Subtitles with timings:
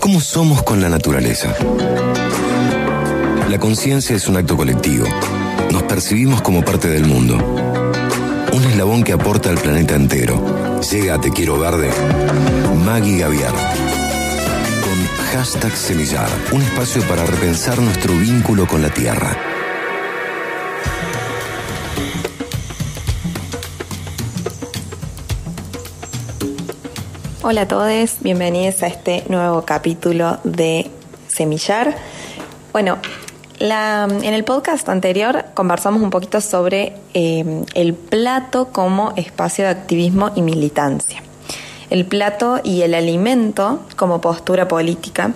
[0.00, 1.54] ¿Cómo somos con la naturaleza?
[3.50, 5.06] La conciencia es un acto colectivo.
[5.70, 7.36] Nos percibimos como parte del mundo.
[8.52, 10.80] Un eslabón que aporta al planeta entero.
[10.90, 11.90] Llega a Te Quiero Verde.
[12.82, 13.52] Maggie Gaviar.
[13.52, 16.30] Con hashtag Semillar.
[16.52, 19.36] Un espacio para repensar nuestro vínculo con la tierra.
[27.42, 30.90] Hola a todos, bienvenidos a este nuevo capítulo de
[31.26, 31.96] Semillar.
[32.70, 32.98] Bueno,
[33.58, 40.32] en el podcast anterior conversamos un poquito sobre eh, el plato como espacio de activismo
[40.36, 41.22] y militancia.
[41.88, 45.32] El plato y el alimento como postura política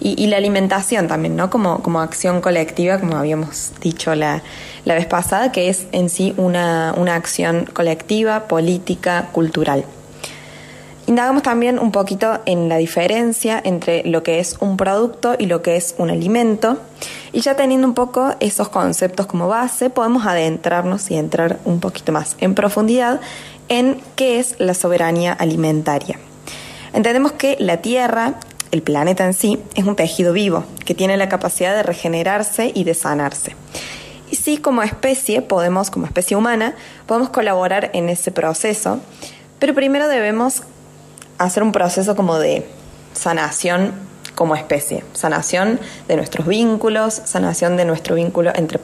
[0.00, 1.50] y, la alimentación también, ¿no?
[1.50, 4.42] Como, como acción colectiva, como habíamos dicho la,
[4.84, 9.84] la vez pasada, que es en sí una, una acción colectiva, política, cultural.
[11.06, 15.60] Indagamos también un poquito en la diferencia entre lo que es un producto y lo
[15.60, 16.78] que es un alimento.
[17.32, 22.10] Y ya teniendo un poco esos conceptos como base, podemos adentrarnos y entrar un poquito
[22.12, 23.20] más en profundidad
[23.68, 26.18] en qué es la soberanía alimentaria.
[26.94, 28.34] Entendemos que la Tierra,
[28.70, 32.84] el planeta en sí, es un tejido vivo que tiene la capacidad de regenerarse y
[32.84, 33.56] de sanarse.
[34.30, 36.74] Y sí, como especie, podemos, como especie humana,
[37.06, 39.00] podemos colaborar en ese proceso,
[39.58, 40.62] pero primero debemos
[41.38, 42.66] hacer un proceso como de
[43.12, 43.92] sanación
[44.34, 48.80] como especie, sanación de nuestros vínculos, sanación de nuestro vínculo entre,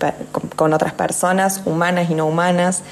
[0.56, 2.82] con, otras personas, humanas y no humanas,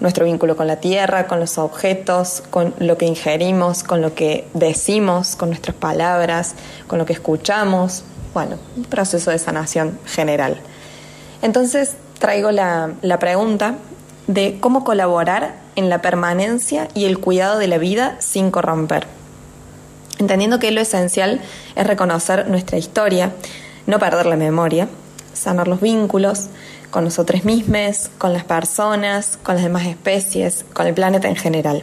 [0.00, 4.46] nuestro vínculo con la tierra, con los objetos, con lo que ingerimos, con lo que
[4.52, 6.54] decimos, con nuestras palabras,
[6.86, 10.60] con lo que escuchamos, bueno, un proceso de sanación general.
[11.40, 13.76] Entonces traigo la, la pregunta
[14.26, 19.06] de cómo colaborar en la permanencia y el cuidado de la vida sin corromper.
[20.18, 21.40] Entendiendo que lo esencial
[21.74, 23.32] es reconocer nuestra historia,
[23.86, 24.88] no perder la memoria,
[25.32, 26.48] sanar los vínculos
[26.90, 31.82] con nosotros mismos, con las personas, con las demás especies, con el planeta en general.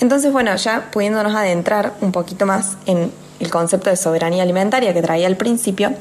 [0.00, 5.02] Entonces, bueno, ya pudiéndonos adentrar un poquito más en el concepto de soberanía alimentaria que
[5.02, 5.92] traía al principio,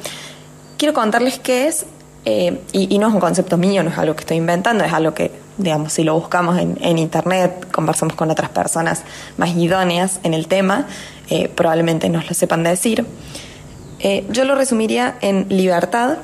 [0.78, 1.86] quiero contarles qué es,
[2.26, 5.14] eh, y, no es un concepto mío, no es algo que estoy inventando, es algo
[5.14, 9.04] que digamos, si lo buscamos en, internet, conversamos con otras personas
[9.38, 10.86] más idóneas en el tema,
[11.30, 13.06] eh, probablemente nos lo sepan decir.
[14.00, 16.18] Eh, yo lo resumiría en libertad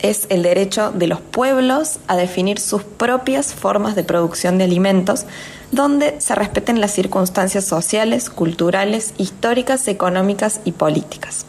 [0.00, 5.26] es el derecho de los pueblos a definir sus propias formas de producción de alimentos,
[5.72, 11.46] donde se respeten las circunstancias sociales, culturales, históricas, económicas y políticas.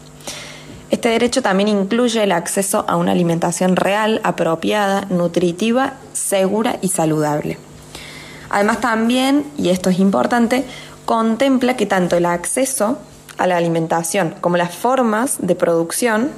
[0.90, 7.58] Este derecho también incluye el acceso a una alimentación real, apropiada, nutritiva, segura y saludable.
[8.50, 10.64] Además también, y esto es importante,
[11.06, 12.98] contempla que tanto el acceso
[13.38, 16.32] a la alimentación como las formas de producción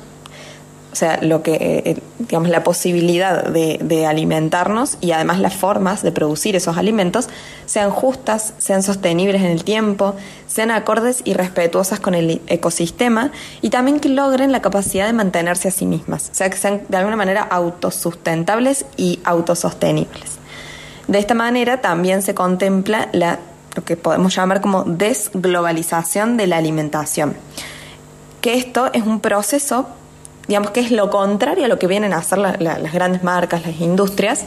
[0.91, 6.11] o sea, lo que, eh, digamos, la posibilidad de, alimentarnos y además las formas de
[6.11, 7.29] producir esos alimentos
[7.67, 10.16] sean justas, sean sostenibles en el tiempo,
[10.47, 15.67] sean acordes y respetuosas con el ecosistema y también que logren la capacidad de mantenerse
[15.67, 20.39] a sí mismas, o sea, que sean de alguna manera autosustentables y autosostenibles.
[21.07, 23.39] De esta manera también se contempla la,
[23.75, 27.35] lo que podemos llamar como desglobalización de la alimentación,
[28.41, 29.88] que esto es un proceso
[30.49, 33.79] digamos que es lo contrario a lo que vienen a hacer las grandes marcas, las
[33.79, 34.45] industrias,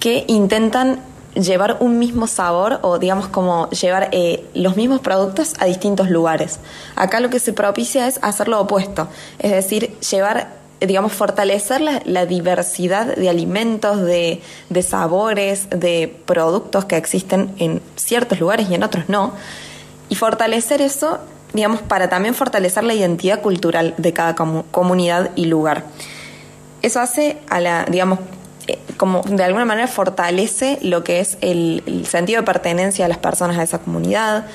[0.00, 1.02] que intentan
[1.34, 6.58] llevar un mismo sabor o digamos como llevar eh, los mismos productos a distintos lugares.
[6.94, 12.24] Acá lo que se propicia es hacer lo opuesto, es decir, llevar, digamos, fortalecer la,
[12.24, 18.84] diversidad de alimentos, de, de, sabores, de productos que existen en ciertos lugares y en
[18.84, 19.34] otros no,
[20.08, 21.18] y fortalecer eso
[21.52, 25.84] digamos, para también fortalecer la identidad cultural de cada comunidad y lugar.
[26.82, 28.18] Eso hace a la, digamos,
[28.68, 33.18] eh, como de alguna manera fortalece lo que es el, sentido de pertenencia de las
[33.18, 34.46] personas a esa comunidad.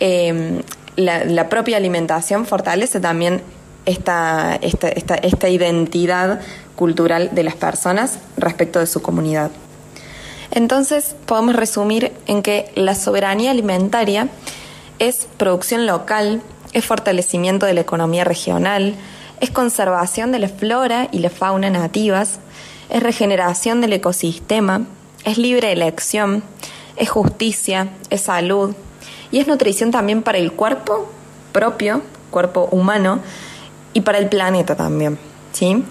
[0.00, 0.62] Em,
[0.96, 3.42] la, propia alimentación fortalece también
[3.86, 6.40] esta, esta, esta, esta identidad
[6.76, 9.50] cultural de las personas respecto de su comunidad.
[10.50, 14.28] Entonces podemos resumir en que la soberanía alimentaria
[14.98, 16.42] es producción local,
[16.72, 18.94] es fortalecimiento de la economía regional,
[19.40, 22.40] es conservación de la flora y la fauna nativas,
[22.90, 24.82] es regeneración del ecosistema,
[25.24, 26.42] es libre elección,
[26.96, 28.74] es justicia, es salud
[29.30, 31.10] y es nutrición también para el cuerpo
[31.52, 33.20] propio, cuerpo humano,
[33.94, 35.18] y para el planeta también.
[35.52, 35.84] ¿sí?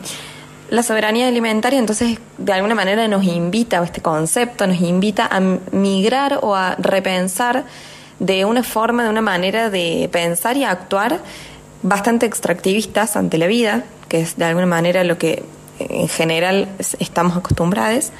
[0.69, 6.39] La soberanía alimentaria entonces de alguna manera nos invita, este concepto nos invita a migrar
[6.41, 7.65] o a repensar
[8.19, 11.19] de una forma, de una manera de pensar y actuar
[11.83, 15.43] bastante extractivistas ante la vida, que es de alguna manera lo que
[15.79, 16.67] en general
[16.99, 18.11] estamos acostumbrados,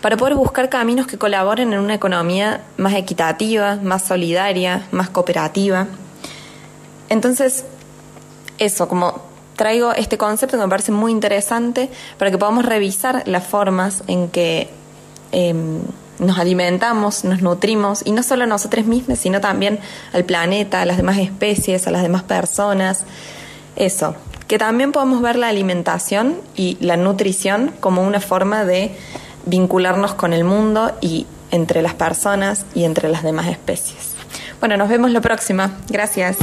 [0.00, 5.86] para poder buscar caminos que colaboren en una economía más equitativa, más solidaria, más cooperativa.
[7.08, 7.64] Entonces,
[8.58, 9.22] eso, como
[9.56, 14.28] traigo este concepto que me parece muy interesante para que podamos revisar las formas en
[14.28, 14.68] que
[15.32, 15.80] em,
[16.18, 19.78] nos alimentamos, nos nutrimos, y no solo a nosotros mismos, sino también
[20.12, 23.04] al planeta, a las demás especies, a las demás personas.
[23.76, 24.14] Eso,
[24.46, 28.94] que también podemos ver la alimentación y la nutrición como una forma de
[29.46, 34.14] vincularnos con el mundo y entre las personas y entre las demás especies.
[34.60, 35.78] Bueno, nos vemos la próxima.
[35.88, 36.38] Gracias.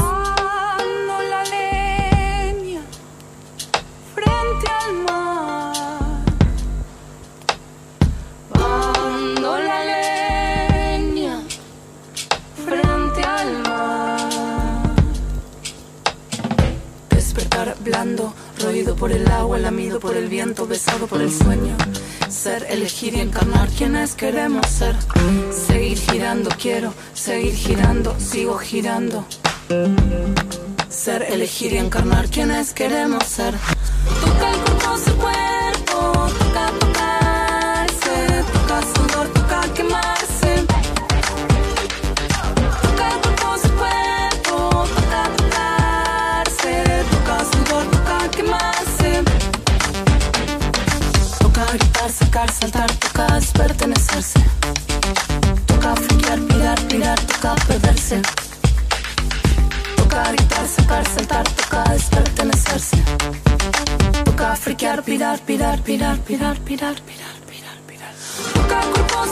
[20.22, 21.76] El viento, besado por el sueño.
[22.30, 24.96] Ser, elegir y encarnar quienes queremos ser.
[25.52, 29.26] Seguir girando, quiero seguir girando, sigo girando.
[30.90, 33.56] Ser, elegir y encarnar quienes queremos ser.
[57.56, 58.22] Toca perderse.
[59.96, 61.84] Toca gritar, sacar, saltar, toca.
[64.24, 68.14] Toca friquear, pirar, pirar, pirar, pirar, pirar, pirar, pirar, pirar.
[68.54, 69.26] Toca cuerpo,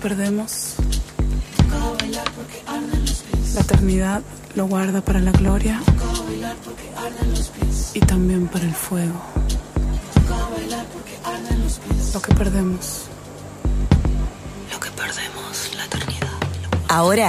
[0.00, 0.74] perdemos.
[3.54, 4.22] La eternidad
[4.54, 5.80] lo guarda para la gloria
[7.94, 9.20] y también para el fuego.
[12.14, 13.02] Lo que perdemos.
[14.72, 16.28] Lo que perdemos, la eternidad.
[16.88, 17.28] Ahora